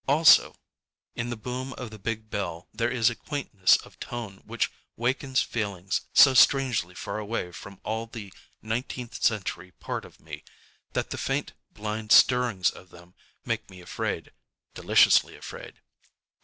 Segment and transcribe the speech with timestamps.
[0.07, 0.55] Also
[1.13, 5.43] in the boom of the big bell there is a quaintness of tone which wakens
[5.43, 8.33] feelings, so strangely far away from all the
[8.63, 10.43] nineteenth century part of me,
[10.93, 13.13] that the faint blind stirrings of them
[13.45, 14.31] make me afraid,
[14.73, 15.79] ŌĆödeliciously afraid.